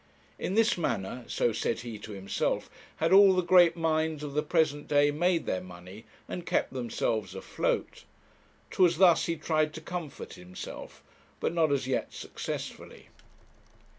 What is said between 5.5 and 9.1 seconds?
money, and kept themselves afloat. 'Twas